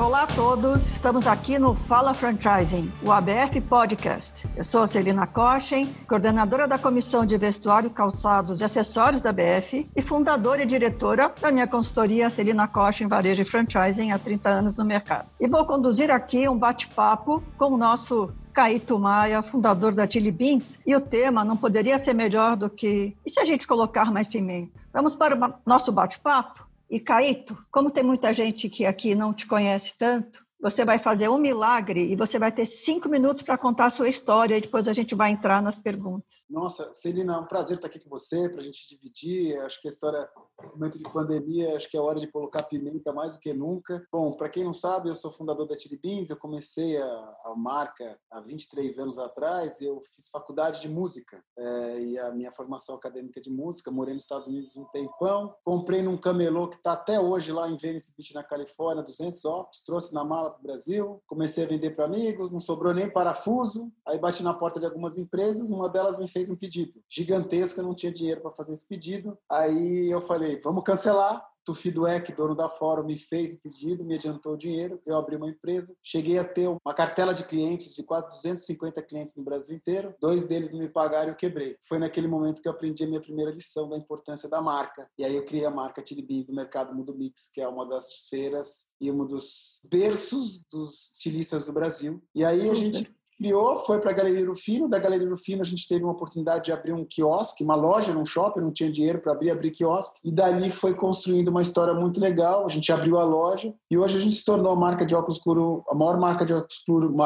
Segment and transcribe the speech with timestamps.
[0.00, 4.48] Olá a todos, estamos aqui no Fala Franchising, o ABF Podcast.
[4.56, 9.86] Eu sou a Celina Kochen, coordenadora da Comissão de Vestuário, Calçados e Acessórios da ABF
[9.94, 14.78] e fundadora e diretora da minha consultoria Celina Kochen Varejo e Franchising há 30 anos
[14.78, 15.28] no mercado.
[15.38, 20.78] E vou conduzir aqui um bate-papo com o nosso Caíto Maia, fundador da Chili Beans,
[20.86, 24.26] e o tema não poderia ser melhor do que e se a gente colocar mais
[24.26, 24.80] pimenta?
[24.94, 26.69] Vamos para o nosso bate-papo?
[26.90, 31.28] E Caíto, como tem muita gente que aqui não te conhece tanto, você vai fazer
[31.28, 34.86] um milagre e você vai ter cinco minutos para contar a sua história e depois
[34.86, 36.44] a gente vai entrar nas perguntas.
[36.50, 39.58] Nossa, Celina, é um prazer estar aqui com você, para a gente dividir.
[39.60, 40.28] Acho que a história,
[40.68, 44.06] momento de pandemia, acho que é hora de colocar pimenta mais do que nunca.
[44.12, 47.54] Bom, para quem não sabe, eu sou fundador da Chili Beans, eu comecei a, a
[47.56, 52.94] marca há 23 anos atrás, eu fiz faculdade de música é, e a minha formação
[52.94, 57.20] acadêmica de música, morei nos Estados Unidos um tempão, comprei num camelô que está até
[57.20, 61.22] hoje lá em Venice Beach, na Califórnia, 200 óculos, trouxe na mala para o Brasil,
[61.26, 65.18] comecei a vender para amigos, não sobrou nem parafuso, aí bati na porta de algumas
[65.18, 68.86] empresas, uma delas me fez um pedido gigantesco, eu não tinha dinheiro para fazer esse
[68.86, 74.04] pedido, aí eu falei, vamos cancelar, Tufi Dueck, dono da Fórum, me fez o pedido,
[74.04, 77.94] me adiantou o dinheiro, eu abri uma empresa, cheguei a ter uma cartela de clientes,
[77.94, 81.76] de quase 250 clientes no Brasil inteiro, dois deles não me pagaram e eu quebrei.
[81.86, 85.08] Foi naquele momento que eu aprendi a minha primeira lição da importância da marca.
[85.18, 87.86] E aí eu criei a marca Chili Beans no mercado Mundo Mix, que é uma
[87.86, 92.22] das feiras e um dos berços dos estilistas do Brasil.
[92.34, 94.86] E aí a gente criou, foi para a Galeria Rufino.
[94.86, 98.26] Da Galeria Rufino a gente teve uma oportunidade de abrir um quiosque, uma loja num
[98.26, 100.20] shopping, não tinha dinheiro para abrir, abrir quiosque.
[100.22, 102.66] E dali foi construindo uma história muito legal.
[102.66, 105.38] A gente abriu a loja e hoje a gente se tornou a marca de óculos
[105.38, 107.16] escuro, a maior marca de óculos escuro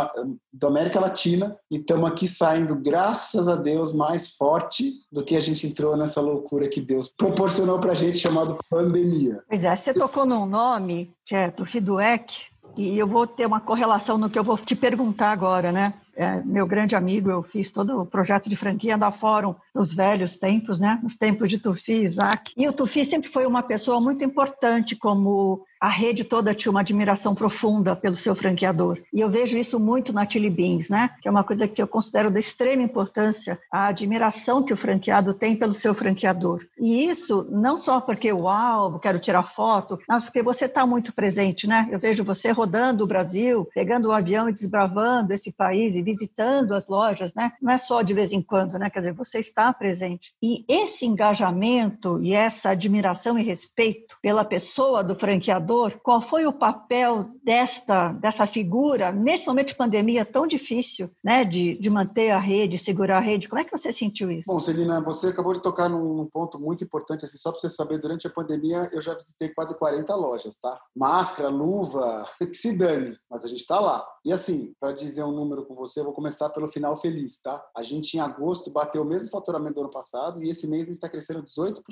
[0.53, 1.57] da América Latina.
[1.69, 6.21] E estamos aqui saindo, graças a Deus, mais forte do que a gente entrou nessa
[6.21, 9.43] loucura que Deus proporcionou para a gente, chamado pandemia.
[9.49, 12.33] Pois é, você tocou num nome que é do Fiduec,
[12.77, 15.95] e eu vou ter uma correlação no que eu vou te perguntar agora, né?
[16.17, 20.37] É, meu grande amigo, eu fiz todo o projeto de franquia da Fórum nos velhos
[20.37, 20.99] tempos, né?
[21.03, 22.53] Nos tempos de Tufi Isaac.
[22.57, 26.81] E o Tufi sempre foi uma pessoa muito importante como a rede toda tinha uma
[26.81, 28.99] admiração profunda pelo seu franqueador.
[29.13, 31.11] E eu vejo isso muito na Chili Beans, né?
[31.21, 35.35] Que é uma coisa que eu considero de extrema importância, a admiração que o franqueado
[35.35, 36.65] tem pelo seu franqueador.
[36.81, 41.67] E isso não só porque, uau, quero tirar foto, mas porque você está muito presente,
[41.67, 41.87] né?
[41.91, 46.03] Eu vejo você rodando o Brasil, pegando o um avião e desbravando esse país e
[46.05, 47.53] visitando as lojas, né?
[47.61, 48.91] Não é só de vez em quando, né?
[48.91, 50.33] Quer dizer, você está presente.
[50.43, 56.53] E esse engajamento e essa admiração e respeito pela pessoa do franqueador qual foi o
[56.53, 62.39] papel desta, dessa figura nesse momento de pandemia tão difícil, né, de, de manter a
[62.39, 63.49] rede, segurar a rede?
[63.49, 64.45] Como é que você sentiu isso?
[64.47, 67.71] Bom, Celina, você acabou de tocar num, num ponto muito importante, assim, só para você
[67.71, 70.79] saber, durante a pandemia eu já visitei quase 40 lojas, tá?
[70.95, 74.05] Máscara, luva, que se dane, mas a gente está lá.
[74.25, 77.65] E assim, para dizer um número com você, eu vou começar pelo final feliz, tá?
[77.77, 80.87] A gente em agosto bateu o mesmo faturamento do ano passado e esse mês a
[80.87, 81.83] gente está crescendo 18%.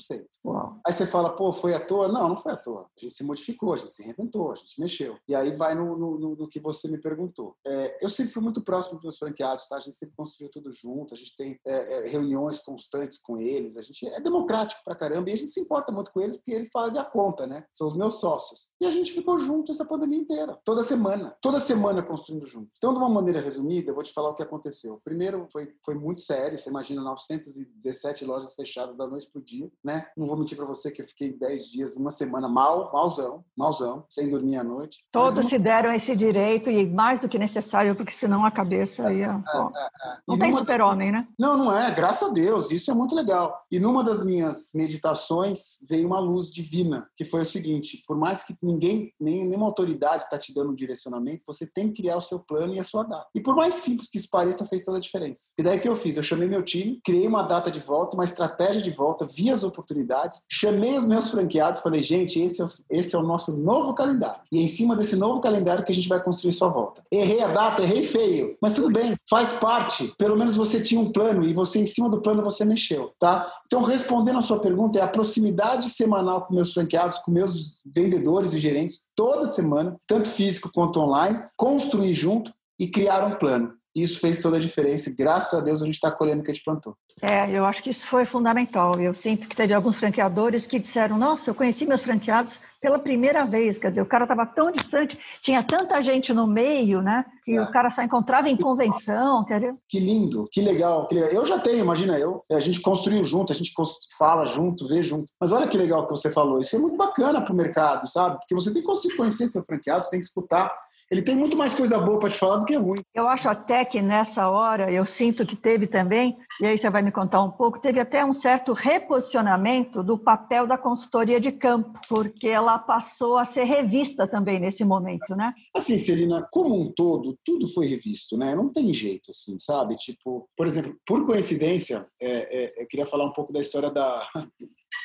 [0.44, 0.80] Uau.
[0.86, 2.08] Aí você fala, pô, foi à toa?
[2.08, 2.82] Não, não foi à toa.
[2.96, 5.16] A gente se modificou a gente se reinventou, a gente mexeu.
[5.28, 7.56] E aí vai no, no, no que você me perguntou.
[7.66, 9.76] É, eu sempre fui muito próximo dos meus franqueados, tá?
[9.76, 13.76] A gente sempre construiu tudo junto, a gente tem é, é, reuniões constantes com eles,
[13.76, 16.52] a gente é democrático pra caramba e a gente se importa muito com eles porque
[16.52, 17.64] eles fazem a conta, né?
[17.72, 18.66] São os meus sócios.
[18.80, 22.72] E a gente ficou junto essa pandemia inteira, toda semana, toda semana construindo junto.
[22.76, 25.00] Então, de uma maneira resumida, eu vou te falar o que aconteceu.
[25.04, 30.06] Primeiro, foi, foi muito sério, você imagina 917 lojas fechadas da noite pro dia, né?
[30.16, 34.04] Não vou mentir para você que eu fiquei 10 dias, uma semana mal, malzão, malzão,
[34.08, 35.04] sem dormir à noite.
[35.12, 39.42] Todos se deram esse direito e mais do que necessário, porque senão a cabeça ia.
[39.46, 40.16] É, é, é.
[40.26, 41.28] Não tem super-homem, né?
[41.38, 43.62] Não, não é, graças a Deus, isso é muito legal.
[43.70, 48.42] E numa das minhas meditações veio uma luz divina, que foi o seguinte: por mais
[48.42, 52.20] que ninguém, nem, nenhuma autoridade está te dando um direcionamento, você tem que criar o
[52.20, 53.26] seu plano e a sua data.
[53.34, 55.42] E por mais simples que isso pareça, fez toda a diferença.
[55.58, 56.16] E daí que eu fiz?
[56.16, 59.64] Eu chamei meu time, criei uma data de volta, uma estratégia de volta, vi as
[59.64, 63.94] oportunidades, chamei os meus franqueados, falei, gente, esse é, esse é o nosso novo novo
[63.94, 64.40] calendário.
[64.50, 67.02] E é em cima desse novo calendário que a gente vai construir sua volta.
[67.10, 70.12] Errei a data, errei feio, mas tudo bem, faz parte.
[70.16, 73.50] Pelo menos você tinha um plano e você, em cima do plano, você mexeu, tá?
[73.66, 78.54] Então, respondendo a sua pergunta, é a proximidade semanal com meus franqueados, com meus vendedores
[78.54, 83.74] e gerentes, toda semana, tanto físico quanto online, construir junto e criar um plano.
[83.94, 85.10] E isso fez toda a diferença.
[85.10, 86.96] E, graças a Deus a gente está colhendo o que a gente plantou.
[87.20, 88.98] É, eu acho que isso foi fundamental.
[88.98, 93.44] Eu sinto que teve alguns franqueadores que disseram: Nossa, eu conheci meus franqueados pela primeira
[93.44, 93.78] vez.
[93.78, 97.24] Quer dizer, o cara estava tão distante, tinha tanta gente no meio, né?
[97.44, 97.62] Que é.
[97.62, 99.44] o cara só encontrava em convenção.
[99.44, 101.30] Quer Que lindo, que legal, que legal.
[101.30, 102.42] Eu já tenho, imagina eu.
[102.50, 103.72] A gente construiu junto, a gente
[104.18, 105.30] fala junto, vê junto.
[105.38, 106.58] Mas olha que legal que você falou.
[106.58, 108.38] Isso é muito bacana para o mercado, sabe?
[108.38, 110.74] Porque você tem que conhecer seu franqueado, você tem que escutar
[111.12, 113.02] ele tem muito mais coisa boa para te falar do que ruim.
[113.14, 117.02] Eu acho até que nessa hora, eu sinto que teve também, e aí você vai
[117.02, 122.00] me contar um pouco, teve até um certo reposicionamento do papel da consultoria de campo,
[122.08, 125.52] porque ela passou a ser revista também nesse momento, né?
[125.74, 128.54] Assim, Celina, como um todo, tudo foi revisto, né?
[128.54, 129.96] Não tem jeito, assim, sabe?
[129.96, 134.26] Tipo, por exemplo, por coincidência, é, é, eu queria falar um pouco da história da,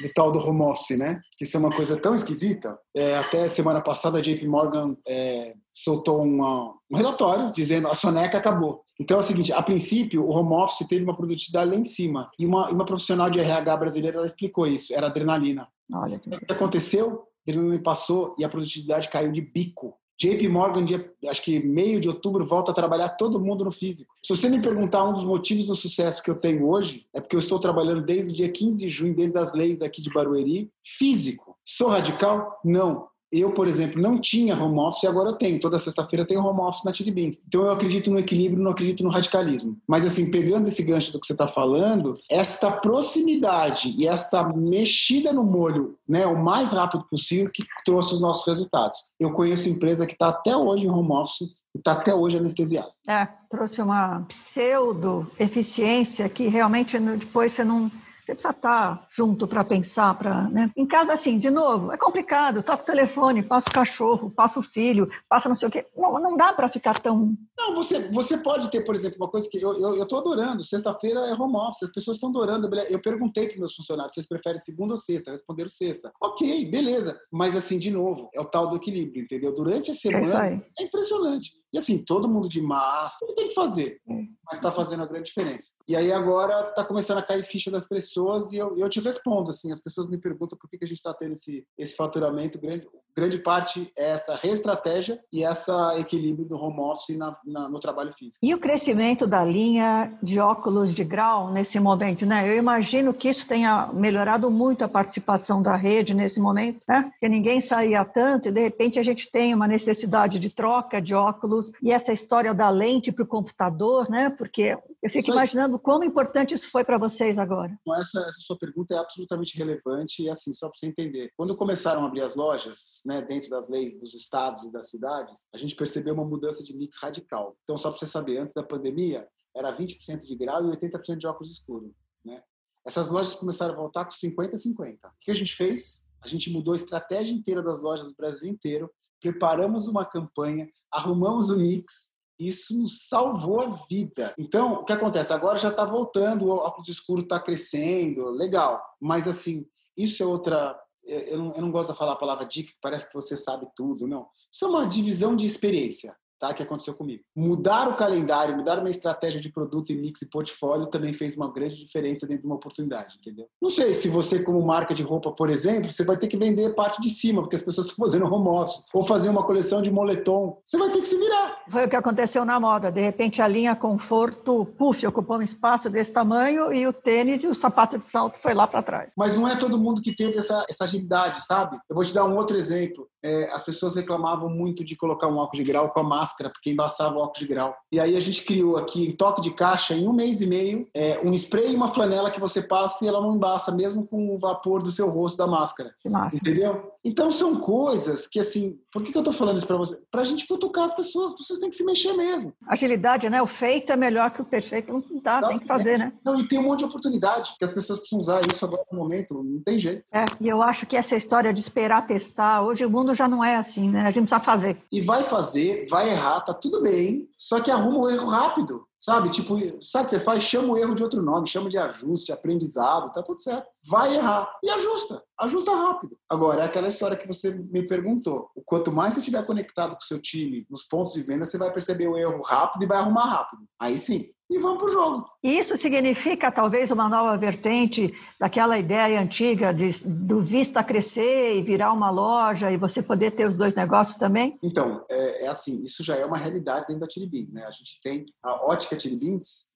[0.02, 1.20] do tal do home office, né?
[1.38, 2.78] Que isso é uma coisa tão esquisita.
[2.96, 8.38] É, até semana passada a JP Morgan é, soltou uma, um relatório dizendo a soneca
[8.38, 8.84] acabou.
[9.00, 12.30] Então é o seguinte, a princípio o home office teve uma produtividade lá em cima
[12.40, 15.68] e uma, uma profissional de RH brasileira explicou isso, era adrenalina.
[15.94, 16.30] Olha que...
[16.30, 17.24] O que aconteceu?
[17.48, 19.96] Adrenalina passou e a produtividade caiu de bico.
[20.20, 24.14] JP Morgan, dia, acho que meio de outubro, volta a trabalhar todo mundo no físico.
[24.24, 27.36] Se você me perguntar um dos motivos do sucesso que eu tenho hoje, é porque
[27.36, 30.72] eu estou trabalhando desde o dia 15 de junho, dentro das leis daqui de Barueri,
[30.84, 31.56] físico.
[31.64, 32.60] Sou radical?
[32.64, 33.08] Não.
[33.32, 35.60] Eu, por exemplo, não tinha home office e agora eu tenho.
[35.60, 37.44] Toda sexta-feira eu tenho home office na Chili Beans.
[37.48, 39.78] Então eu acredito no equilíbrio, não acredito no radicalismo.
[39.88, 45.34] Mas assim, pegando esse gancho do que você está falando, esta proximidade e essa mexida
[45.34, 49.00] no molho, né, o mais rápido possível, que trouxe os nossos resultados.
[49.20, 52.90] Eu conheço empresa que está até hoje em home office e está até hoje anestesiada.
[53.08, 57.92] É, trouxe uma pseudo-eficiência que realmente depois você não
[58.28, 60.70] você precisa estar junto para pensar, para, né?
[60.76, 62.62] Em casa, assim, de novo, é complicado.
[62.62, 65.86] Toca o telefone, passa o cachorro, passa o filho, passa não sei o quê.
[65.96, 67.34] Não, não dá para ficar tão.
[67.58, 70.64] Não, você, você pode ter, por exemplo, uma coisa que eu estou eu, eu adorando.
[70.64, 72.70] Sexta-feira é home office, as pessoas estão adorando.
[72.90, 75.32] Eu perguntei para meus funcionários, vocês preferem segunda ou sexta?
[75.32, 76.12] Responderam sexta.
[76.22, 77.18] Ok, beleza.
[77.32, 79.56] Mas, assim, de novo, é o tal do equilíbrio, entendeu?
[79.56, 81.52] Durante a semana é, é impressionante.
[81.74, 84.14] E assim, todo mundo de massa, não tem que fazer, é.
[84.46, 85.72] mas está fazendo a grande diferença.
[85.88, 89.50] E aí agora está começando a cair ficha das pessoas e eu, eu te respondo,
[89.50, 92.60] assim, as pessoas me perguntam por que, que a gente está tendo esse, esse faturamento
[92.60, 92.88] grande.
[93.16, 98.14] Grande parte é essa reestratégia e essa equilíbrio do home office na, na, no trabalho
[98.14, 98.38] físico.
[98.44, 102.48] E o crescimento da linha de óculos de grau nesse momento, né?
[102.48, 107.10] Eu imagino que isso tenha melhorado muito a participação da rede nesse momento, né?
[107.10, 111.16] Porque ninguém saía tanto e de repente a gente tem uma necessidade de troca de
[111.16, 114.30] óculos óculos e essa história da lente para o computador, né?
[114.30, 117.78] Porque eu fico imaginando como importante isso foi para vocês agora.
[117.96, 121.32] Essa, essa, sua pergunta é absolutamente relevante e assim, só para você entender.
[121.36, 125.46] Quando começaram a abrir as lojas, né, dentro das leis dos estados e das cidades,
[125.54, 127.56] a gente percebeu uma mudança de mix radical.
[127.64, 131.28] Então, só para você saber, antes da pandemia, era 20% de grau e 80% de
[131.28, 131.92] óculos escuros,
[132.24, 132.42] né?
[132.86, 135.08] Essas lojas começaram a voltar com 50 50.
[135.08, 136.08] O que a gente fez?
[136.22, 141.50] A gente mudou a estratégia inteira das lojas do Brasil inteiro preparamos uma campanha, arrumamos
[141.50, 142.10] o mix,
[142.40, 144.34] isso nos salvou a vida.
[144.38, 145.34] Então, o que acontece?
[145.34, 148.82] Agora já está voltando, o óculos escuro está crescendo, legal.
[149.02, 149.66] Mas, assim,
[149.98, 150.80] isso é outra.
[151.04, 153.68] Eu não, eu não gosto de falar a palavra dica, que parece que você sabe
[153.76, 154.28] tudo, não.
[154.52, 156.54] Isso é uma divisão de experiência tá?
[156.54, 157.24] que aconteceu comigo.
[157.36, 161.52] Mudar o calendário, mudar uma estratégia de produto e mix e portfólio também fez uma
[161.52, 163.48] grande diferença dentro de uma oportunidade, entendeu?
[163.62, 166.76] Não sei se você, como marca de roupa, por exemplo, você vai ter que vender
[166.76, 169.92] parte de cima, porque as pessoas estão fazendo home office, ou fazer uma coleção de
[169.92, 170.60] moletom.
[170.66, 171.64] Você vai ter que se virar.
[171.70, 172.92] Foi o que aconteceu na moda.
[172.92, 177.48] De repente, a linha conforto, puff, ocupou um espaço desse tamanho e o tênis e
[177.48, 179.14] o sapato de salto foi lá para trás.
[179.18, 181.78] Mas não é todo mundo que teve essa, essa agilidade, sabe?
[181.90, 183.08] Eu vou te dar um outro exemplo.
[183.24, 186.50] É, as pessoas reclamavam muito de colocar um óculos de grau com a máscara máscara,
[186.50, 187.76] porque embaçava o óculos de grau.
[187.92, 190.88] E aí a gente criou aqui, em toque de caixa, em um mês e meio,
[190.94, 194.36] é, um spray e uma flanela que você passa e ela não embaça, mesmo com
[194.36, 195.94] o vapor do seu rosto da máscara.
[196.02, 196.36] Que massa.
[196.36, 196.92] Entendeu?
[197.04, 199.98] Então são coisas que, assim, por que, que eu tô falando isso para você?
[200.12, 202.54] Pra gente cutucar as pessoas, as pessoas têm que se mexer mesmo.
[202.68, 203.42] Agilidade, né?
[203.42, 204.92] O feito é melhor que o perfeito.
[204.92, 206.12] Não dá, tem que fazer, né?
[206.26, 208.98] Não, e tem um monte de oportunidade que as pessoas precisam usar isso agora no
[208.98, 210.04] momento, não tem jeito.
[210.12, 213.44] É, e eu acho que essa história de esperar testar, hoje o mundo já não
[213.44, 214.02] é assim, né?
[214.02, 214.78] A gente precisa fazer.
[214.92, 218.88] E vai fazer, vai errar, tá tudo bem, só que arruma o erro rápido.
[219.00, 219.30] Sabe?
[219.30, 220.42] Tipo, sabe o que você faz?
[220.42, 223.68] Chama o erro de outro nome, chama de ajuste, aprendizado, tá tudo certo.
[223.88, 226.18] Vai errar e ajusta, ajusta rápido.
[226.28, 228.50] Agora, é aquela história que você me perguntou.
[228.66, 231.72] Quanto mais você estiver conectado com o seu time nos pontos de venda, você vai
[231.72, 233.64] perceber o erro rápido e vai arrumar rápido.
[233.80, 234.32] Aí sim.
[234.50, 235.30] E vamos para o jogo.
[235.44, 241.92] Isso significa talvez uma nova vertente daquela ideia antiga de, do Vista crescer e virar
[241.92, 244.58] uma loja e você poder ter os dois negócios também?
[244.64, 247.66] Então, é, é assim, isso já é uma realidade dentro da Chili né?
[247.66, 249.18] A gente tem a Ótica Chili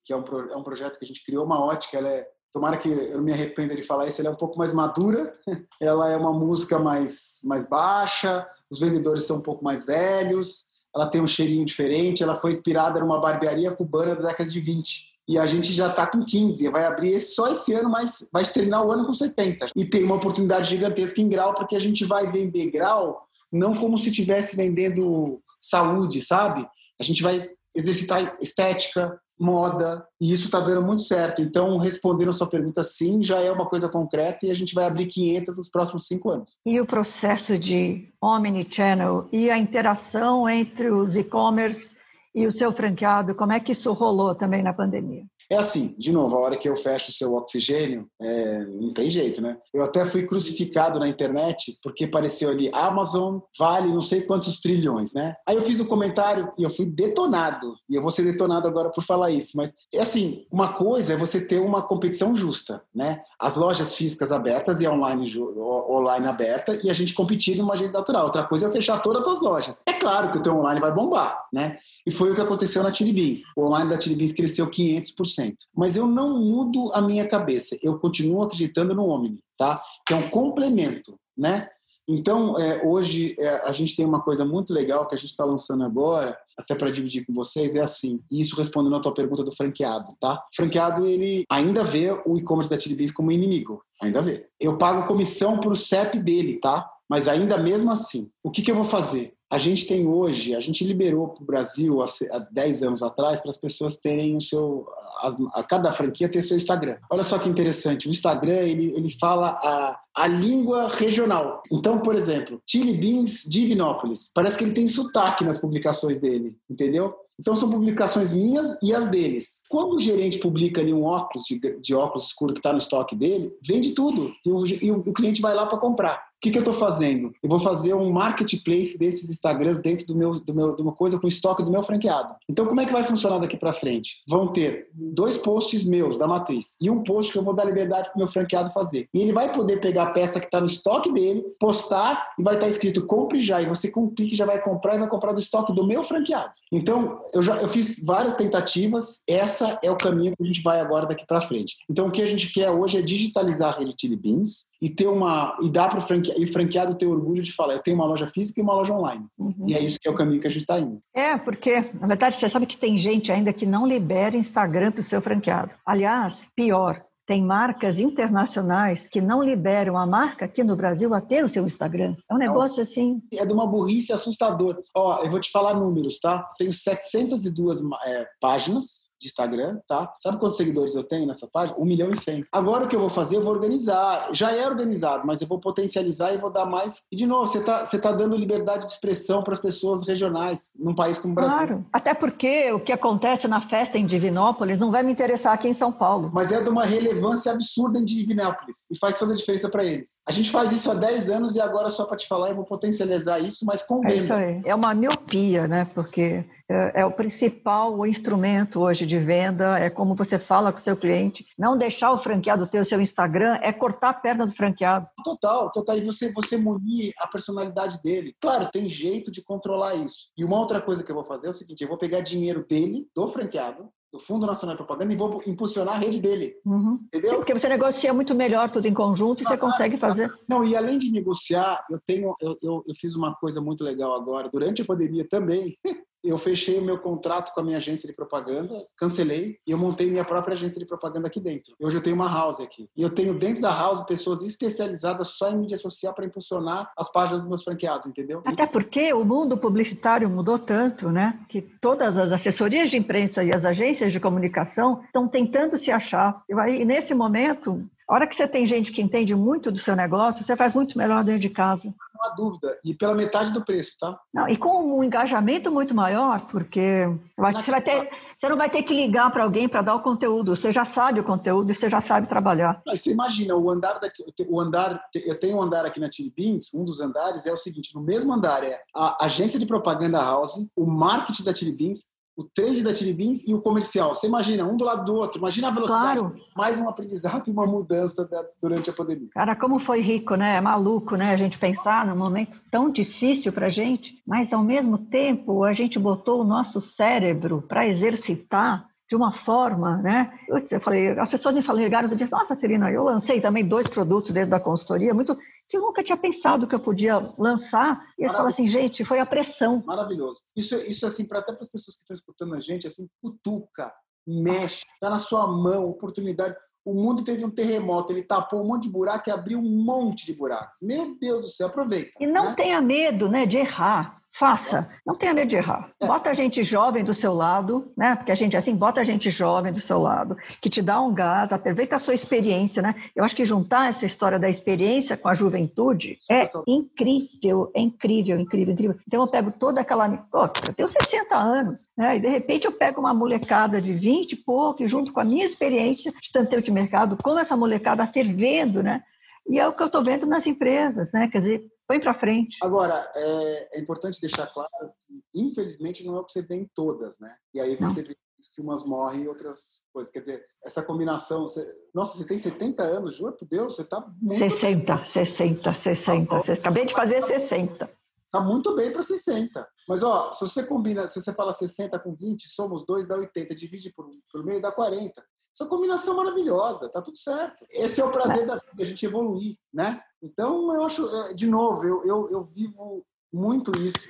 [0.05, 2.77] que é um, é um projeto que a gente criou, uma ótica, ela é Tomara
[2.77, 5.33] que eu não me arrependa de falar isso, ela é um pouco mais madura,
[5.79, 11.07] ela é uma música mais, mais baixa, os vendedores são um pouco mais velhos, ela
[11.07, 15.11] tem um cheirinho diferente, ela foi inspirada numa barbearia cubana da década de 20.
[15.27, 18.83] E a gente já está com 15, vai abrir só esse ano, mas vai terminar
[18.83, 19.67] o ano com 70.
[19.75, 23.97] E tem uma oportunidade gigantesca em grau, porque a gente vai vender grau não como
[23.97, 26.67] se estivesse vendendo saúde, sabe?
[26.99, 31.41] A gente vai exercitar estética, moda, e isso está dando muito certo.
[31.41, 34.85] Então, respondendo a sua pergunta, sim, já é uma coisa concreta e a gente vai
[34.85, 36.57] abrir 500 nos próximos cinco anos.
[36.65, 41.95] E o processo de omnichannel e a interação entre os e-commerce
[42.33, 45.23] e o seu franqueado, como é que isso rolou também na pandemia?
[45.51, 49.09] É assim, de novo, a hora que eu fecho o seu oxigênio, é, não tem
[49.09, 49.57] jeito, né?
[49.73, 55.11] Eu até fui crucificado na internet porque apareceu ali Amazon vale não sei quantos trilhões,
[55.11, 55.35] né?
[55.45, 57.75] Aí eu fiz um comentário e eu fui detonado.
[57.89, 59.57] E eu vou ser detonado agora por falar isso.
[59.57, 63.21] Mas, é assim, uma coisa é você ter uma competição justa, né?
[63.37, 67.91] As lojas físicas abertas e online, online aberta e a gente competir de uma agente
[67.91, 68.23] natural.
[68.23, 69.81] Outra coisa é fechar todas as lojas.
[69.85, 71.77] É claro que o teu online vai bombar, né?
[72.07, 73.41] E foi o que aconteceu na Tiribins.
[73.53, 75.40] O online da Tiribins cresceu 500%.
[75.75, 79.81] Mas eu não mudo a minha cabeça, eu continuo acreditando no Omni, tá?
[80.05, 81.69] Que é um complemento, né?
[82.07, 85.45] Então, é, hoje é, a gente tem uma coisa muito legal que a gente está
[85.45, 89.43] lançando agora, até para dividir com vocês, é assim, e isso respondendo a tua pergunta
[89.43, 90.33] do franqueado, tá?
[90.33, 94.47] O franqueado, ele ainda vê o e-commerce da Tilibis como inimigo, ainda vê.
[94.59, 96.89] Eu pago comissão para o CEP dele, tá?
[97.09, 99.33] Mas ainda mesmo assim, o que, que eu vou fazer?
[99.51, 103.49] A gente tem hoje, a gente liberou para o Brasil há 10 anos atrás para
[103.49, 104.87] as pessoas terem o seu,
[105.21, 106.97] as, a cada franquia ter seu Instagram.
[107.11, 111.61] Olha só que interessante, o Instagram ele, ele fala a, a língua regional.
[111.69, 117.13] Então, por exemplo, Chili Beans Divinópolis, parece que ele tem sotaque nas publicações dele, entendeu?
[117.37, 119.63] Então são publicações minhas e as deles.
[119.67, 123.17] Quando o gerente publica ali um óculos de, de óculos escuro que está no estoque
[123.17, 126.30] dele, vende tudo e o, e o cliente vai lá para comprar.
[126.41, 127.31] Que, que eu estou fazendo?
[127.41, 131.19] Eu vou fazer um marketplace desses Instagrams dentro do meu, do meu, de uma coisa
[131.19, 132.35] com estoque do meu franqueado.
[132.49, 134.23] Então, como é que vai funcionar daqui para frente?
[134.27, 138.09] Vão ter dois posts meus da matriz e um post que eu vou dar liberdade
[138.09, 139.07] para o meu franqueado fazer.
[139.13, 142.55] E ele vai poder pegar a peça que está no estoque dele, postar e vai
[142.55, 143.61] estar tá escrito compre já.
[143.61, 146.03] E você com um clique já vai comprar e vai comprar do estoque do meu
[146.03, 146.51] franqueado.
[146.71, 149.21] Então, eu já eu fiz várias tentativas.
[149.27, 151.77] Essa é o caminho que a gente vai agora daqui para frente.
[151.89, 155.57] Então, o que a gente quer hoje é digitalizar a rede Beans e ter uma
[155.61, 158.27] e dar para o franqueado, e franqueado ter orgulho de falar, eu tenho uma loja
[158.27, 159.25] física e uma loja online.
[159.37, 159.65] Uhum.
[159.67, 161.01] E é isso que é o caminho que a gente está indo.
[161.13, 165.01] É, porque, na verdade, você sabe que tem gente ainda que não libera Instagram para
[165.01, 165.75] o seu franqueado.
[165.85, 171.45] Aliás, pior, tem marcas internacionais que não liberam a marca aqui no Brasil a ter
[171.45, 172.15] o seu Instagram.
[172.29, 173.21] É um negócio não, assim.
[173.33, 174.77] É de uma burrice assustadora.
[174.95, 176.45] Ó, eu vou te falar números, tá?
[176.57, 180.11] Tenho 702 é, páginas de Instagram, tá?
[180.17, 181.77] Sabe quantos seguidores eu tenho nessa página?
[181.79, 182.43] Um milhão e cem.
[182.51, 183.37] Agora o que eu vou fazer?
[183.37, 184.29] Eu vou organizar.
[184.33, 187.03] Já é organizado, mas eu vou potencializar e vou dar mais.
[187.11, 190.71] E de novo, você tá, você tá dando liberdade de expressão para as pessoas regionais
[190.79, 191.55] num país como o Brasil.
[191.55, 191.85] Claro.
[191.93, 195.73] Até porque o que acontece na festa em Divinópolis não vai me interessar aqui em
[195.73, 196.31] São Paulo.
[196.33, 200.21] Mas é de uma relevância absurda em Divinópolis e faz toda a diferença para eles.
[200.27, 202.65] A gente faz isso há 10 anos e agora só para te falar eu vou
[202.65, 204.13] potencializar isso, mas com venda.
[204.13, 204.61] É isso aí.
[204.65, 205.85] É uma miopia, né?
[205.93, 210.81] Porque é, é o principal instrumento hoje de venda, é como você fala com o
[210.81, 211.45] seu cliente.
[211.57, 215.07] Não deixar o franqueado ter o seu Instagram é cortar a perna do franqueado.
[215.23, 215.97] Total, total.
[215.97, 218.35] E você, você munir a personalidade dele.
[218.39, 220.29] Claro, tem jeito de controlar isso.
[220.37, 222.65] E uma outra coisa que eu vou fazer é o seguinte: eu vou pegar dinheiro
[222.67, 226.55] dele, do franqueado, do Fundo Nacional de Propaganda e vou impulsionar a rede dele.
[226.65, 226.99] Uhum.
[227.05, 227.29] Entendeu?
[227.29, 230.31] Sim, porque você negocia muito melhor tudo em conjunto e você consegue fazer.
[230.47, 234.13] Não, e além de negociar, eu tenho, eu, eu, eu fiz uma coisa muito legal
[234.13, 235.77] agora, durante a pandemia também.
[236.23, 240.09] eu fechei o meu contrato com a minha agência de propaganda, cancelei e eu montei
[240.09, 241.73] minha própria agência de propaganda aqui dentro.
[241.79, 242.89] Hoje eu tenho uma house aqui.
[242.95, 247.11] E eu tenho dentro da house pessoas especializadas só em mídia social para impulsionar as
[247.11, 248.41] páginas dos meus franqueados, entendeu?
[248.45, 251.39] Até porque o mundo publicitário mudou tanto, né?
[251.49, 256.43] Que todas as assessorias de imprensa e as agências de comunicação estão tentando se achar.
[256.49, 260.43] E nesse momento, a hora que você tem gente que entende muito do seu negócio,
[260.43, 261.93] você faz muito melhor dentro de casa.
[262.21, 262.77] Há dúvida.
[262.85, 264.19] E pela metade do preço, tá?
[264.33, 268.83] Não, e com um engajamento muito maior, porque você, vai ter, você não vai ter
[268.83, 270.55] que ligar para alguém para dar o conteúdo.
[270.55, 272.81] Você já sabe o conteúdo e você já sabe trabalhar.
[272.85, 274.09] Mas você imagina, o andar, da,
[274.47, 277.57] o andar eu tenho um andar aqui na Chili Beans, um dos andares é o
[277.57, 282.11] seguinte, no mesmo andar é a agência de propaganda House, o marketing da Chili Beans,
[282.41, 284.15] o trade da Chili Beans e o comercial.
[284.15, 285.39] Você imagina, um do lado do outro.
[285.39, 286.19] Imagina a velocidade.
[286.19, 286.35] Claro.
[286.55, 289.29] Mais um aprendizado e uma mudança da, durante a pandemia.
[289.31, 290.57] Cara, como foi rico, né?
[290.57, 291.31] É maluco, né?
[291.33, 295.73] A gente pensar num momento tão difícil para a gente, mas ao mesmo tempo a
[295.73, 300.39] gente botou o nosso cérebro para exercitar de uma forma, né?
[300.47, 304.31] Eu falei, as pessoas me falaram, eu disse, nossa, Celina, eu lancei também dois produtos
[304.31, 305.37] dentro da consultoria, muito
[305.67, 308.01] que eu nunca tinha pensado que eu podia lançar.
[308.17, 309.83] E eles falam assim, gente, foi a pressão.
[309.85, 310.39] Maravilhoso.
[310.55, 313.93] Isso, isso assim, para até para as pessoas que estão escutando a gente, assim, cutuca,
[314.25, 316.55] mexe, está na sua mão, oportunidade.
[316.85, 320.25] O mundo teve um terremoto, ele tapou um monte de buraco e abriu um monte
[320.25, 320.71] de buraco.
[320.81, 322.11] Meu Deus do céu, aproveita.
[322.17, 322.53] E não né?
[322.55, 324.20] tenha medo né, de errar.
[324.33, 325.91] Faça, não tenha medo de errar.
[325.99, 326.07] É.
[326.07, 328.15] Bota a gente jovem do seu lado, né?
[328.15, 331.13] Porque a gente assim, bota a gente jovem do seu lado, que te dá um
[331.13, 332.95] gás, aproveita a sua experiência, né?
[333.13, 338.39] Eu acho que juntar essa história da experiência com a juventude é incrível, é incrível,
[338.39, 338.95] incrível, incrível.
[339.05, 342.15] Então eu pego toda aquela, oh, eu tenho 60 anos, né?
[342.15, 345.25] E de repente eu pego uma molecada de 20 e pouco, e junto com a
[345.25, 349.03] minha experiência de tanteio de mercado, como essa molecada fervendo, né?
[349.49, 351.27] E é o que eu estou vendo nas empresas, né?
[351.27, 352.57] Quer dizer, põe para frente.
[352.61, 354.69] Agora, é, é, importante deixar claro
[355.05, 357.35] que, infelizmente, não é o que você vê em todas, né?
[357.53, 358.07] E aí você não.
[358.07, 358.17] vê
[358.55, 360.11] que umas morrem e outras coisas.
[360.11, 361.41] Quer dizer, essa combinação.
[361.41, 361.63] Você...
[361.93, 364.39] Nossa, você tem 70 anos, juro por Deus, você está muito.
[364.39, 366.41] 60, 60, 60.
[366.41, 367.89] Tá acabei de fazer 60.
[368.25, 369.67] Está muito bem para 60.
[369.89, 373.53] Mas, ó, se você combina, se você fala 60 com 20, somos dois, dá 80.
[373.53, 375.21] Divide por, por meio, dá 40.
[375.53, 377.65] Essa combinação maravilhosa, tá tudo certo.
[377.69, 380.01] Esse é o prazer da vida, a gente evoluir, né?
[380.21, 383.03] Então, eu acho, é, de novo, eu, eu, eu vivo
[383.33, 384.09] muito isso.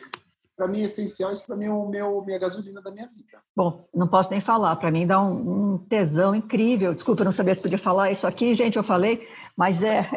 [0.56, 3.42] Para mim é essencial, isso para mim é o meu, minha gasolina da minha vida.
[3.56, 6.94] Bom, não posso nem falar, para mim dá um, um, tesão incrível.
[6.94, 9.28] Desculpa, eu não sabia se podia falar isso aqui, gente, eu falei,
[9.62, 10.00] mas é.
[10.00, 10.08] É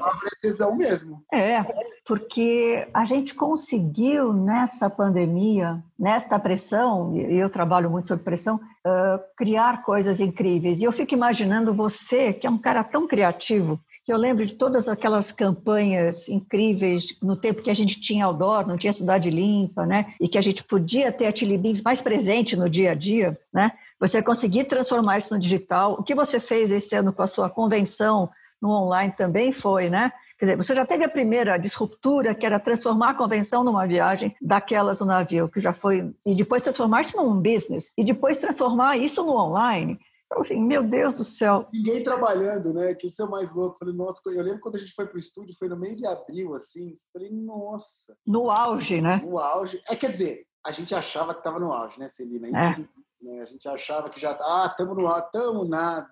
[0.41, 1.23] tesão mesmo.
[1.31, 1.63] É,
[2.07, 9.21] porque a gente conseguiu nessa pandemia, nesta pressão, e eu trabalho muito sob pressão, uh,
[9.37, 10.81] criar coisas incríveis.
[10.81, 14.55] E eu fico imaginando você, que é um cara tão criativo, que eu lembro de
[14.55, 19.85] todas aquelas campanhas incríveis no tempo que a gente tinha outdoor, não tinha cidade limpa,
[19.85, 20.15] né?
[20.19, 23.39] E que a gente podia ter a Chili Beans mais presente no dia a dia,
[23.53, 23.73] né?
[24.01, 25.97] Você conseguir transformar isso no digital.
[25.99, 28.31] O que você fez esse ano com a sua convenção
[28.65, 30.11] no online também foi, né?
[30.39, 34.35] Quer dizer, você já teve a primeira disruptura, que era transformar a convenção numa viagem
[34.41, 38.97] daquelas no navio, que já foi, e depois transformar isso num business, e depois transformar
[38.97, 40.01] isso no online.
[40.25, 41.69] Então, assim, meu Deus do céu.
[41.71, 42.95] Ninguém trabalhando, né?
[42.95, 43.79] Que isso é o mais louco.
[43.79, 46.07] Falei, nossa, eu lembro quando a gente foi para o estúdio, foi no meio de
[46.07, 46.97] abril, assim.
[47.13, 48.17] Falei, nossa.
[48.27, 49.21] No auge, né?
[49.23, 49.79] No auge.
[49.89, 52.49] É, quer dizer, a gente achava que estava no auge, né, Celina?
[52.49, 52.77] É.
[53.25, 53.41] Né?
[53.41, 56.07] A gente achava que já ah, estamos no ar, estamos nada.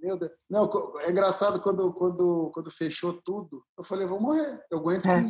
[0.00, 0.30] Meu Deus.
[0.48, 3.64] Não, é engraçado quando, quando, quando fechou tudo.
[3.76, 4.60] Eu falei, vou morrer.
[4.70, 5.24] Eu aguento é,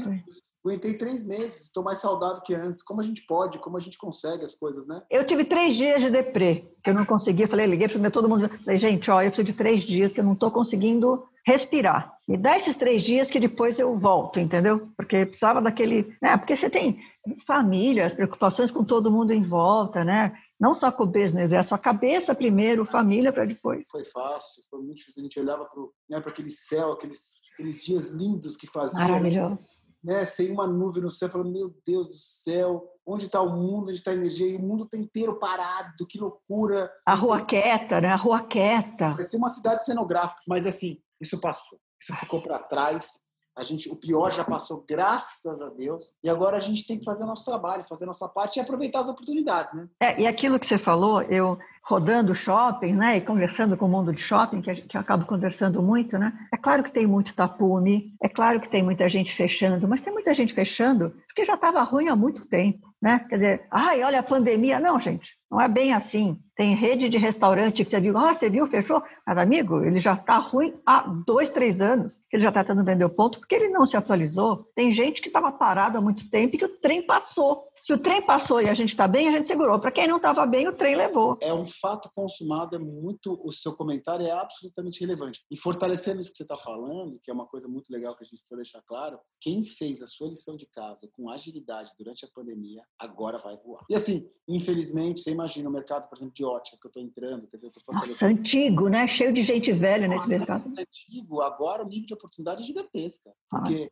[0.65, 2.83] Aguentei três meses, estou mais saudável que antes.
[2.83, 5.01] Como a gente pode, como a gente consegue as coisas, né?
[5.09, 7.47] Eu tive três dias de deprê, que eu não conseguia.
[7.47, 8.51] Falei, liguei para todo mundo.
[8.65, 12.13] Falei, gente, ó, eu preciso de três dias que eu não estou conseguindo respirar.
[12.29, 14.89] Me dá esses três dias que depois eu volto, entendeu?
[14.97, 16.15] Porque precisava daquele.
[16.21, 16.37] Né?
[16.37, 16.99] Porque você tem
[17.47, 20.33] família, as preocupações com todo mundo em volta, né?
[20.61, 23.87] Não só com o business, é a sua cabeça primeiro, família para depois.
[23.89, 25.21] Foi fácil, foi muito difícil.
[25.21, 28.99] A gente olhava para né, aquele céu, aqueles, aqueles dias lindos que fazia.
[28.99, 29.89] Maravilhoso.
[30.03, 33.89] Né, sem uma nuvem no céu, falando, meu Deus do céu, onde está o mundo,
[33.89, 34.49] onde está a energia?
[34.49, 36.91] E o mundo está inteiro parado, que loucura.
[37.07, 38.09] A rua quieta, né?
[38.09, 39.11] A rua quieta.
[39.11, 41.79] Parecia uma cidade cenográfica, mas assim, isso passou.
[42.01, 43.28] Isso ficou para trás
[43.59, 46.15] a gente, o pior já passou, graças a Deus.
[46.23, 49.09] E agora a gente tem que fazer nosso trabalho, fazer nossa parte e aproveitar as
[49.09, 49.89] oportunidades, né?
[50.01, 54.13] É, e aquilo que você falou, eu rodando shopping, né, e conversando com o mundo
[54.13, 56.33] de shopping, que, que eu acabo conversando muito, né?
[56.53, 60.13] É claro que tem muito tapume, é claro que tem muita gente fechando, mas tem
[60.13, 63.25] muita gente fechando porque já estava ruim há muito tempo né?
[63.29, 64.81] Quer dizer, ai, olha a pandemia.
[64.81, 66.39] Não, gente, não é bem assim.
[66.57, 69.03] Tem rede de restaurante que você viu, ah, você viu, fechou.
[69.27, 73.05] Mas, amigo, ele já está ruim há dois, três anos, ele já está tentando vender
[73.05, 74.69] o ponto, porque ele não se atualizou.
[74.75, 77.68] Tem gente que estava parada há muito tempo e que o trem passou.
[77.83, 79.79] Se o trem passou e a gente está bem, a gente segurou.
[79.79, 81.39] Para quem não estava bem, o trem levou.
[81.41, 83.39] É um fato consumado, é muito.
[83.45, 85.41] O seu comentário é absolutamente relevante.
[85.51, 88.27] E fortalecendo isso que você está falando, que é uma coisa muito legal que a
[88.27, 92.29] gente precisa deixar claro, quem fez a sua lição de casa com agilidade durante a
[92.29, 93.85] pandemia, agora vai voar.
[93.89, 97.49] E assim, infelizmente, você imagina o mercado, por exemplo, de ótica que eu estou entrando.
[97.49, 99.07] Quer dizer, eu Nossa, antigo, né?
[99.07, 100.65] Cheio de gente velha nesse mercado.
[100.67, 103.33] Antigo, agora o nível de oportunidade é gigantesca.
[103.51, 103.91] Porque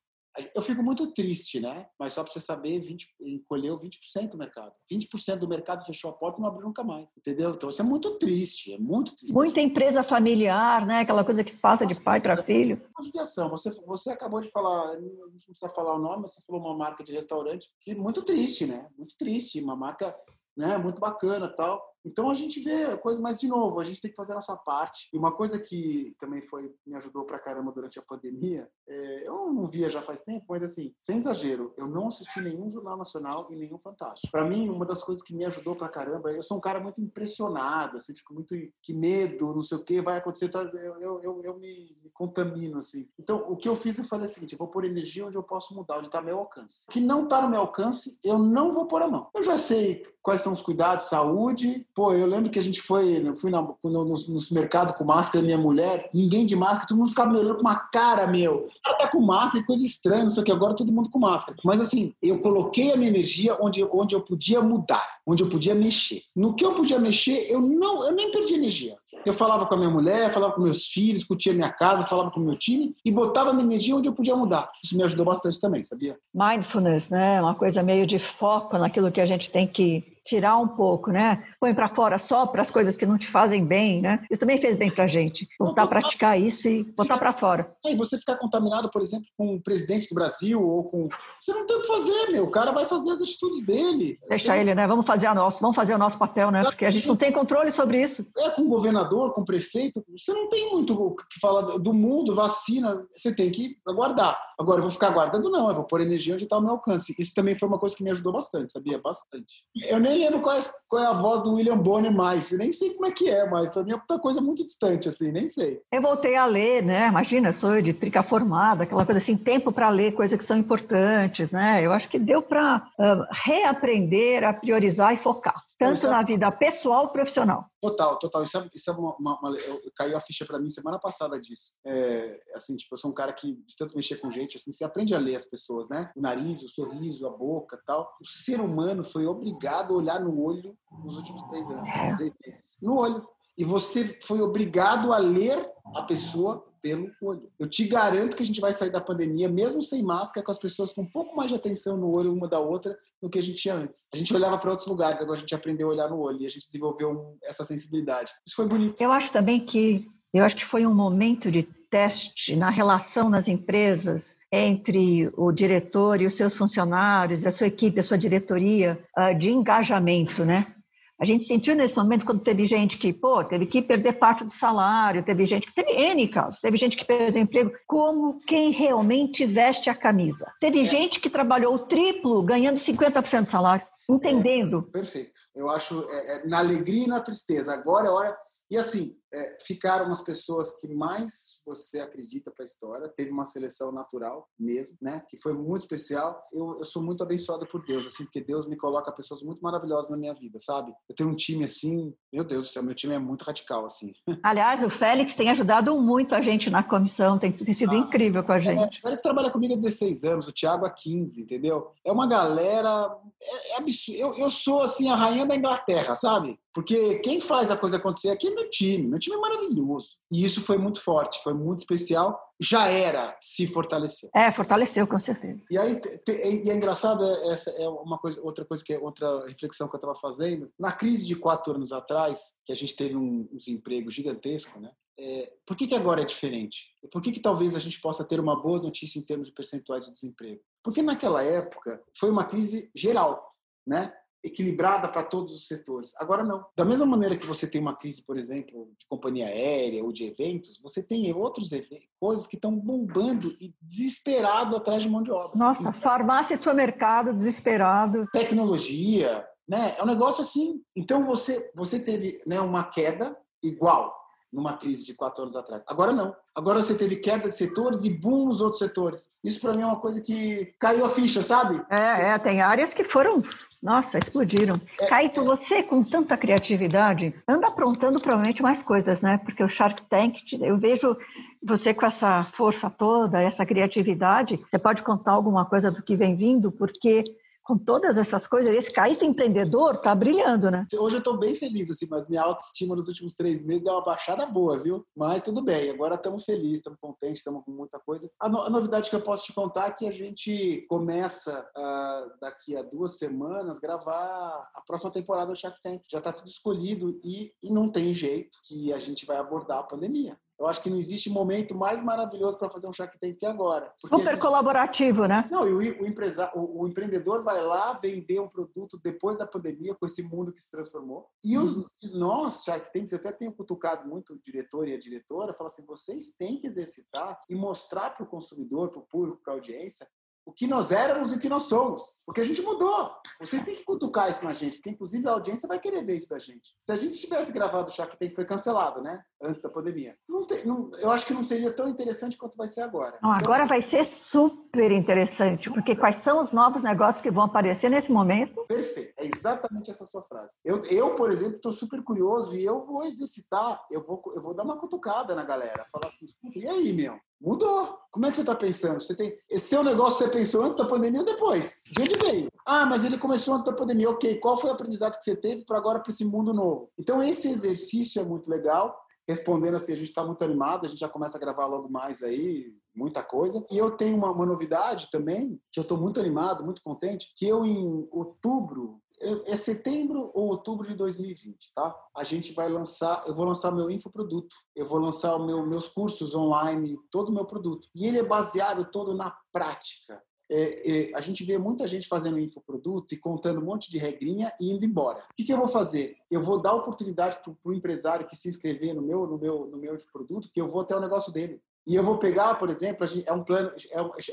[0.54, 1.86] eu fico muito triste, né?
[1.98, 4.72] Mas só para você saber, 20, encolheu 20% do mercado.
[4.92, 7.50] 20% do mercado fechou a porta e não abriu nunca mais, entendeu?
[7.50, 9.32] Então isso é muito triste, é muito triste.
[9.32, 11.00] Muita empresa familiar, né?
[11.00, 12.80] Aquela coisa que passa de pai para filho.
[13.02, 13.48] Judiação.
[13.50, 17.12] Você, você acabou de falar, não precisa falar o nome, você falou uma marca de
[17.12, 18.86] restaurante que muito triste, né?
[18.96, 20.14] Muito triste, uma marca
[20.56, 24.10] né, muito bacana tal Então a gente vê coisa, mas de novo, a gente tem
[24.10, 25.08] que fazer a nossa parte.
[25.12, 29.52] E uma coisa que também foi me ajudou pra caramba durante a pandemia, é, eu
[29.52, 33.48] não via já faz tempo, mas assim, sem exagero, eu não assisti nenhum jornal nacional
[33.50, 34.30] e nenhum fantástico.
[34.30, 37.00] Para mim, uma das coisas que me ajudou pra caramba, eu sou um cara muito
[37.00, 41.20] impressionado, assim, fico muito que medo, não sei o que vai acontecer, tá, eu, eu,
[41.22, 43.08] eu, eu me, me, contamino assim.
[43.18, 45.42] Então, o que eu fiz, eu falei o seguinte, eu vou pôr energia onde eu
[45.42, 46.84] posso mudar, onde está meu alcance.
[46.88, 49.28] O que não está no meu alcance, eu não vou pôr a mão.
[49.34, 51.86] Eu já sei quais são os cuidados, saúde.
[51.96, 55.02] Pô, eu lembro que a gente foi, eu fui na, no, no, no mercado com
[55.02, 58.68] máscara, minha mulher, ninguém de máscara, todo mundo ficava me olhando com uma cara, meu.
[58.86, 61.56] Ela tá com máscara, coisa estranha, o que, agora todo mundo com máscara.
[61.64, 65.74] Mas assim, eu coloquei a minha energia onde, onde eu podia mudar, onde eu podia
[65.74, 66.20] mexer.
[66.36, 68.94] No que eu podia mexer, eu não, eu nem perdi energia.
[69.24, 72.40] Eu falava com a minha mulher, falava com meus filhos, discutia minha casa, falava com
[72.40, 74.70] o meu time e botava minha energia onde eu podia mudar.
[74.84, 76.18] Isso me ajudou bastante também, sabia?
[76.34, 77.40] Mindfulness, né?
[77.40, 81.44] Uma coisa meio de foco naquilo que a gente tem que tirar um pouco, né?
[81.60, 84.24] Põe para fora só para as coisas que não te fazem bem, né?
[84.30, 85.48] Isso também fez bem para a gente.
[85.58, 87.72] Voltar a praticar isso e botar para fora.
[87.84, 91.08] E você ficar contaminado, por exemplo, com o presidente do Brasil ou com...
[91.42, 92.44] Você não tem o que fazer, meu.
[92.44, 94.18] O cara vai fazer as atitudes dele.
[94.28, 94.86] Deixa ele, né?
[94.86, 96.64] Vamos fazer a nosso, vamos fazer o nosso papel, né?
[96.64, 98.26] Porque a gente não tem controle sobre isso.
[98.38, 100.04] É com o governador, com o prefeito.
[100.16, 103.06] Você não tem muito o que falar do mundo, vacina.
[103.12, 104.36] Você tem que aguardar.
[104.58, 105.68] Agora, eu vou ficar aguardando, não.
[105.68, 107.14] Eu vou pôr energia onde está o meu alcance.
[107.18, 108.98] Isso também foi uma coisa que me ajudou bastante, sabia?
[108.98, 109.64] Bastante.
[109.88, 112.50] Eu nem lembro qual é, qual é a voz do William Bonner mais.
[112.52, 115.32] Nem sei como é que é, mas para mim é uma coisa muito distante, assim,
[115.32, 115.80] nem sei.
[115.92, 117.08] Eu voltei a ler, né?
[117.08, 121.52] Imagina, sou de trica formada, aquela coisa assim, tempo para ler coisas que são importantes,
[121.52, 121.80] né?
[121.82, 126.50] Eu acho que deu para uh, reaprender a priorizar e focar tanto é na vida
[126.50, 127.66] pessoal profissional.
[127.80, 128.42] Total, total.
[128.42, 129.56] Isso é, isso é uma, uma, uma
[129.94, 131.72] caiu a ficha para mim semana passada disso.
[131.86, 134.84] É, assim, tipo, eu sou um cara que de tanto mexer com gente, assim, você
[134.84, 136.10] aprende a ler as pessoas, né?
[136.16, 138.10] O nariz, o sorriso, a boca, tal.
[138.20, 142.16] O ser humano foi obrigado a olhar no olho nos últimos três anos, é.
[142.16, 142.76] três meses.
[142.80, 143.26] No olho.
[143.58, 147.50] E você foi obrigado a ler a pessoa pelo olho.
[147.58, 150.58] Eu te garanto que a gente vai sair da pandemia, mesmo sem máscara, com as
[150.58, 153.42] pessoas com um pouco mais de atenção no olho uma da outra do que a
[153.42, 154.06] gente tinha antes.
[154.12, 156.46] A gente olhava para outros lugares, agora a gente aprendeu a olhar no olho e
[156.46, 158.32] a gente desenvolveu essa sensibilidade.
[158.46, 159.00] Isso foi bonito.
[159.00, 163.48] Eu acho também que eu acho que foi um momento de teste na relação nas
[163.48, 169.32] empresas entre o diretor e os seus funcionários, a sua equipe, a sua diretoria, ah,
[169.32, 170.75] de engajamento, né?
[171.18, 174.52] A gente sentiu nesse momento quando teve gente que, pô, teve que perder parte do
[174.52, 179.46] salário, teve gente que teve N casos, teve gente que perdeu emprego, como quem realmente
[179.46, 180.52] veste a camisa.
[180.60, 180.84] Teve é.
[180.84, 184.86] gente que trabalhou o triplo ganhando 50% do salário, entendendo.
[184.88, 185.38] É, perfeito.
[185.54, 187.72] Eu acho, é, é, na alegria e na tristeza.
[187.72, 188.36] Agora é hora
[188.70, 193.08] e assim, é, ficaram as pessoas que mais você acredita para a história.
[193.08, 195.22] Teve uma seleção natural mesmo, né?
[195.28, 196.42] Que foi muito especial.
[196.52, 200.10] Eu, eu sou muito abençoado por Deus, assim, porque Deus me coloca pessoas muito maravilhosas
[200.10, 200.92] na minha vida, sabe?
[201.08, 204.12] Eu tenho um time assim, meu Deus do céu, meu time é muito radical, assim.
[204.42, 208.42] Aliás, o Félix tem ajudado muito a gente na comissão, tem, tem sido ah, incrível
[208.44, 208.96] com a é, gente.
[208.96, 211.90] É, o Félix trabalha comigo há 16 anos, o Thiago há 15, entendeu?
[212.04, 213.16] É uma galera.
[213.42, 214.20] É, é absurdo.
[214.20, 216.58] Eu, eu sou, assim, a rainha da Inglaterra, sabe?
[216.76, 219.06] Porque quem faz a coisa acontecer aqui é meu time.
[219.16, 220.18] Meu time é maravilhoso.
[220.30, 222.38] E isso foi muito forte, foi muito especial.
[222.60, 224.28] Já era, se fortaleceu.
[224.34, 225.62] É, fortaleceu, com certeza.
[225.70, 225.98] E aí,
[226.28, 229.94] e é engraçado, é, essa é uma coisa, outra coisa que é outra reflexão que
[229.94, 230.70] eu estava fazendo.
[230.78, 234.90] Na crise de quatro anos atrás, que a gente teve um, um desemprego gigantesco, né?
[235.18, 236.84] É, por que, que agora é diferente?
[237.10, 240.04] Por que, que talvez a gente possa ter uma boa notícia em termos de percentuais
[240.04, 240.60] de desemprego?
[240.84, 243.50] Porque naquela época foi uma crise geral,
[243.86, 244.12] né?
[244.46, 246.12] Equilibrada para todos os setores.
[246.18, 246.64] Agora não.
[246.76, 250.24] Da mesma maneira que você tem uma crise, por exemplo, de companhia aérea ou de
[250.24, 251.70] eventos, você tem outros
[252.18, 255.56] coisas que estão bombando e desesperado atrás de mão de obra.
[255.56, 258.24] Nossa, farmácia e supermercado desesperado.
[258.32, 259.94] Tecnologia, né?
[259.98, 260.80] É um negócio assim.
[260.94, 264.14] Então você você teve, né, uma queda igual
[264.52, 265.82] numa crise de quatro anos atrás.
[265.86, 266.34] Agora não.
[266.54, 269.28] Agora você teve queda de setores e boom nos outros setores.
[269.44, 271.84] Isso para mim é uma coisa que caiu a ficha, sabe?
[271.90, 273.42] É, é, tem áreas que foram
[273.82, 274.80] nossa, explodiram.
[275.00, 279.38] É, Caíto, você com tanta criatividade, anda aprontando provavelmente mais coisas, né?
[279.38, 281.16] Porque o Shark Tank, eu vejo
[281.62, 286.34] você com essa força toda, essa criatividade, você pode contar alguma coisa do que vem
[286.34, 287.24] vindo, porque
[287.66, 290.86] com todas essas coisas, esse caído empreendedor tá brilhando, né?
[290.96, 294.04] Hoje eu tô bem feliz, assim, mas minha autoestima nos últimos três meses deu uma
[294.04, 295.04] baixada boa, viu?
[295.16, 298.30] Mas tudo bem, agora estamos felizes, estamos contentes, estamos com muita coisa.
[298.40, 302.38] A, no, a, novidade que eu posso te contar é que a gente começa uh,
[302.40, 306.02] daqui a duas semanas gravar a próxima temporada do Shark Tank.
[306.08, 309.82] Já tá tudo escolhido e, e não tem jeito que a gente vai abordar a
[309.82, 310.38] pandemia.
[310.58, 313.92] Eu acho que não existe momento mais maravilhoso para fazer um Shark Tank que agora.
[313.98, 314.40] Super gente...
[314.40, 315.46] colaborativo, né?
[315.50, 316.50] Não, e o, o, empresa...
[316.54, 320.62] o, o, empreendedor vai lá vender um produto depois da pandemia, com esse mundo que
[320.62, 321.28] se transformou.
[321.44, 321.86] E os, uhum.
[322.14, 325.84] nós, Shark Tanks, eu até tenho cutucado muito o diretor e a diretora, fala assim,
[325.84, 330.06] vocês têm que exercitar e mostrar para o consumidor, para o público, para a audiência,
[330.46, 332.22] o que nós éramos e o que nós somos.
[332.24, 333.10] Porque a gente mudou.
[333.40, 336.28] Vocês têm que cutucar isso na gente, porque inclusive a audiência vai querer ver isso
[336.28, 336.72] da gente.
[336.78, 339.20] Se a gente tivesse gravado o Shark Tank, foi cancelado, né?
[339.42, 340.16] Antes da pandemia.
[340.28, 343.18] Não tem, não, eu acho que não seria tão interessante quanto vai ser agora.
[343.20, 347.44] Não, agora então, vai ser super interessante, porque quais são os novos negócios que vão
[347.44, 348.64] aparecer nesse momento?
[348.68, 349.12] Perfeito.
[349.18, 350.54] É exatamente essa sua frase.
[350.64, 354.54] Eu, eu por exemplo, estou super curioso e eu vou exercitar, eu vou, eu vou
[354.54, 355.84] dar uma cutucada na galera.
[355.90, 357.18] Falar assim, escuta, e aí, meu?
[357.40, 357.98] Mudou.
[358.10, 359.00] Como é que você está pensando?
[359.00, 361.82] Você tem esse seu negócio você pensou antes da pandemia ou depois?
[361.90, 362.50] De onde veio?
[362.64, 364.10] Ah, mas ele começou antes da pandemia.
[364.10, 366.90] Ok, qual foi o aprendizado que você teve para agora para esse mundo novo?
[366.98, 368.96] Então esse exercício é muito legal.
[369.28, 372.22] Respondendo assim, a gente está muito animado, a gente já começa a gravar logo mais
[372.22, 373.64] aí, muita coisa.
[373.70, 377.46] E eu tenho uma, uma novidade também, que eu estou muito animado, muito contente, que
[377.46, 381.94] eu em outubro é setembro ou outubro de 2020, tá?
[382.14, 386.34] A gente vai lançar, eu vou lançar meu infoproduto, eu vou lançar meu, meus cursos
[386.34, 387.88] online, todo o meu produto.
[387.94, 390.22] E ele é baseado todo na prática.
[390.48, 394.52] É, é, a gente vê muita gente fazendo infoproduto e contando um monte de regrinha
[394.60, 395.18] e indo embora.
[395.30, 396.16] O que, que eu vou fazer?
[396.30, 399.76] Eu vou dar oportunidade para o empresário que se inscrever no meu, no meu, no
[399.76, 401.60] meu infoproduto, que eu vou até o negócio dele.
[401.86, 403.72] E eu vou pegar, por exemplo, gente, é um plano,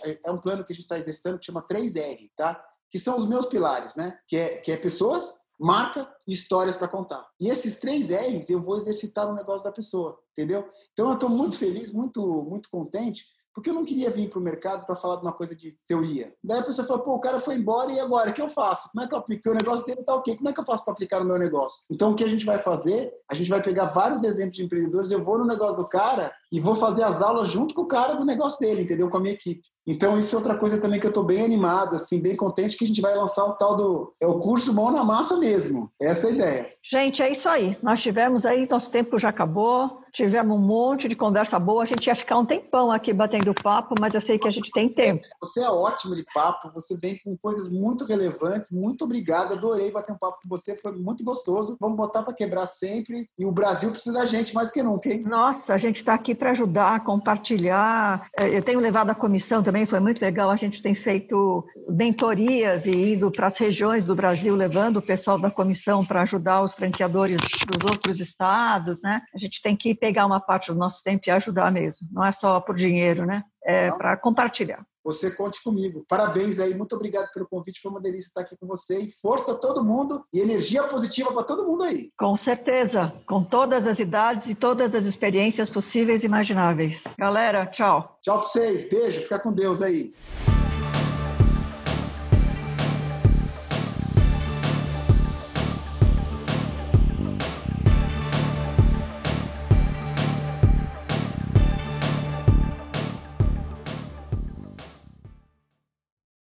[0.05, 2.63] é, é um plano que a gente está exercitando que chama 3R, tá?
[2.93, 4.15] Que são os meus pilares, né?
[4.27, 7.27] Que é, que é pessoas, marca e histórias para contar.
[7.39, 10.69] E esses três R's eu vou exercitar no negócio da pessoa, entendeu?
[10.91, 14.41] Então eu estou muito feliz, muito, muito contente, porque eu não queria vir para o
[14.41, 16.33] mercado para falar de uma coisa de teoria.
[16.43, 18.31] Daí a pessoa falou, pô, o cara foi embora e agora?
[18.31, 18.89] O que eu faço?
[18.91, 19.49] Como é que eu aplico?
[19.49, 20.35] O negócio dele está ok.
[20.35, 21.81] Como é que eu faço para aplicar no meu negócio?
[21.91, 23.11] Então o que a gente vai fazer?
[23.29, 26.59] A gente vai pegar vários exemplos de empreendedores, eu vou no negócio do cara e
[26.59, 29.09] vou fazer as aulas junto com o cara do negócio dele, entendeu?
[29.09, 29.61] Com a minha equipe.
[29.85, 32.85] Então, isso é outra coisa também que eu estou bem animado, assim, bem contente que
[32.85, 34.13] a gente vai lançar o tal do.
[34.21, 35.91] É o curso mão na massa mesmo.
[35.99, 36.73] Essa é a ideia.
[36.89, 37.77] Gente, é isso aí.
[37.83, 41.83] Nós tivemos aí, nosso tempo já acabou, tivemos um monte de conversa boa.
[41.83, 44.71] A gente ia ficar um tempão aqui batendo papo, mas eu sei que a gente
[44.71, 45.23] tem tempo.
[45.41, 48.71] Você é ótimo de papo, você vem com coisas muito relevantes.
[48.71, 51.77] Muito obrigado, adorei bater um papo com você, foi muito gostoso.
[51.79, 53.29] Vamos botar para quebrar sempre.
[53.37, 55.23] E o Brasil precisa da gente mais que nunca, hein?
[55.23, 58.27] Nossa, a gente está aqui para ajudar, compartilhar.
[58.37, 60.51] É, eu tenho levado a comissão também também foi muito legal.
[60.51, 65.39] A gente tem feito mentorias e indo para as regiões do Brasil, levando o pessoal
[65.39, 69.21] da comissão para ajudar os franqueadores dos outros estados, né?
[69.33, 72.05] A gente tem que pegar uma parte do nosso tempo e ajudar mesmo.
[72.11, 73.41] Não é só por dinheiro, né?
[73.63, 76.05] É para compartilhar você conte comigo.
[76.07, 79.51] Parabéns aí, muito obrigado pelo convite, foi uma delícia estar aqui com você e força
[79.51, 82.09] a todo mundo e energia positiva para todo mundo aí.
[82.17, 87.03] Com certeza, com todas as idades e todas as experiências possíveis e imagináveis.
[87.19, 88.17] Galera, tchau.
[88.21, 90.13] Tchau para vocês, beijo, fica com Deus aí.